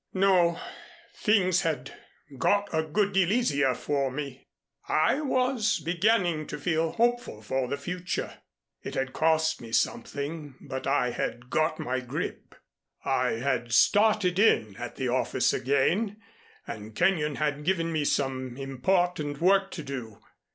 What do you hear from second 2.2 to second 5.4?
got a good deal easier for me. I